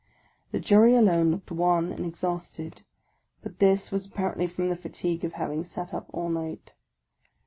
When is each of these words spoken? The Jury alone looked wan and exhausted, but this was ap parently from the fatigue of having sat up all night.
The 0.51 0.59
Jury 0.59 0.95
alone 0.95 1.29
looked 1.29 1.51
wan 1.51 1.91
and 1.91 2.07
exhausted, 2.07 2.81
but 3.43 3.59
this 3.59 3.91
was 3.91 4.07
ap 4.07 4.13
parently 4.13 4.49
from 4.49 4.69
the 4.69 4.75
fatigue 4.75 5.23
of 5.23 5.33
having 5.33 5.63
sat 5.63 5.93
up 5.93 6.09
all 6.11 6.29
night. 6.29 6.73